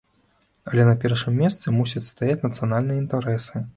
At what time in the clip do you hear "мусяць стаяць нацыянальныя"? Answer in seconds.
1.77-3.03